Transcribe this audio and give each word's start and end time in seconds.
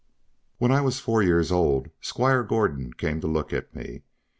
When 0.57 0.71
I 0.71 0.81
was 0.81 0.99
four 0.99 1.21
years 1.21 1.51
old, 1.51 1.91
Squire 2.01 2.41
Gordon 2.41 2.91
came 2.91 3.21
to 3.21 3.27
look 3.27 3.53
at 3.53 3.75
me. 3.75 4.01